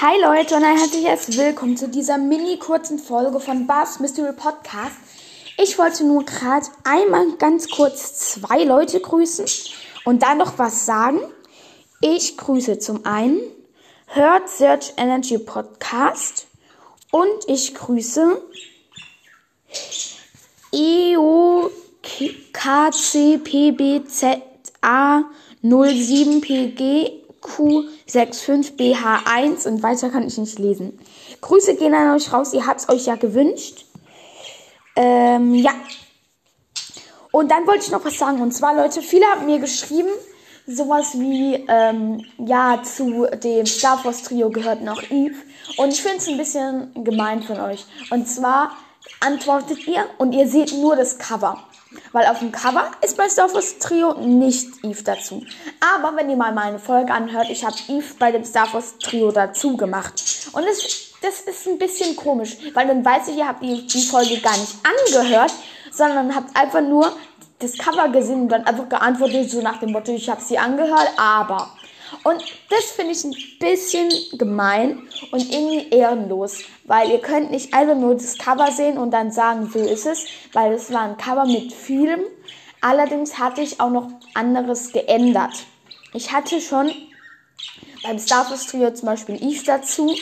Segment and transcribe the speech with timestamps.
[0.00, 4.96] Hi Leute und ein herzliches Willkommen zu dieser mini kurzen Folge von Bars Mystery Podcast.
[5.56, 9.46] Ich wollte nur gerade einmal ganz kurz zwei Leute grüßen
[10.04, 11.20] und dann noch was sagen.
[12.00, 13.38] Ich grüße zum einen
[14.06, 16.48] Hört Search Energy Podcast
[17.12, 18.42] und ich grüße
[20.72, 21.70] EOKCPBZA
[25.62, 30.98] 07PG Q65BH1 und weiter kann ich nicht lesen.
[31.40, 33.84] Grüße gehen an euch raus, ihr habt es euch ja gewünscht.
[34.96, 35.72] Ähm, ja.
[37.30, 38.40] Und dann wollte ich noch was sagen.
[38.40, 40.10] Und zwar, Leute, viele haben mir geschrieben,
[40.66, 45.34] sowas wie, ähm, ja, zu dem Star Wars Trio gehört noch Eve.
[45.76, 47.84] Und ich finde es ein bisschen gemein von euch.
[48.10, 48.76] Und zwar
[49.20, 51.58] antwortet ihr und ihr seht nur das Cover.
[52.14, 55.44] Weil auf dem Cover ist bei Star Wars Trio nicht Eve dazu.
[55.80, 59.32] Aber wenn ihr mal meine Folge anhört, ich habe Eve bei dem Star Wars Trio
[59.32, 60.22] dazu gemacht.
[60.52, 64.02] Und das, das ist ein bisschen komisch, weil dann weiß ich, ihr habt die, die
[64.02, 65.52] Folge gar nicht angehört,
[65.90, 67.16] sondern habt einfach nur
[67.58, 71.10] das Cover gesehen und dann einfach geantwortet, so nach dem Motto, ich habe sie angehört,
[71.16, 71.68] aber.
[72.22, 77.96] Und das finde ich ein bisschen gemein und irgendwie ehrenlos, weil ihr könnt nicht einfach
[77.96, 81.46] nur das Cover sehen und dann sagen, so ist es, weil es war ein Cover
[81.46, 82.20] mit vielem.
[82.80, 85.64] Allerdings hatte ich auch noch anderes geändert.
[86.12, 86.92] Ich hatte schon
[88.02, 90.14] beim Star Trio zum Beispiel Eve dazu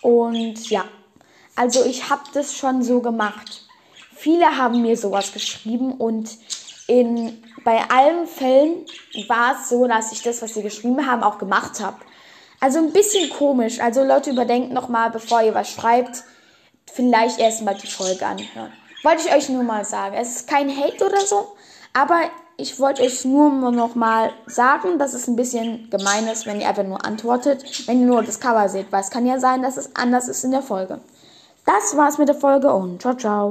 [0.00, 0.84] und ja,
[1.56, 3.66] also ich habe das schon so gemacht.
[4.14, 6.30] Viele haben mir sowas geschrieben und
[6.90, 8.84] in, bei allen Fällen
[9.28, 11.96] war es so, dass ich das, was sie geschrieben haben, auch gemacht habe.
[12.58, 13.80] Also ein bisschen komisch.
[13.80, 16.24] Also Leute, überdenkt nochmal, bevor ihr was schreibt,
[16.92, 18.72] vielleicht erstmal die Folge anhören.
[19.04, 20.16] Wollte ich euch nur mal sagen.
[20.16, 21.52] Es ist kein Hate oder so,
[21.92, 22.22] aber
[22.56, 26.68] ich wollte euch nur noch mal sagen, dass es ein bisschen gemein ist, wenn ihr
[26.68, 29.76] einfach nur antwortet, wenn ihr nur das Cover seht, weil es kann ja sein, dass
[29.76, 31.00] es anders ist in der Folge.
[31.64, 33.48] Das war's mit der Folge und ciao, ciao.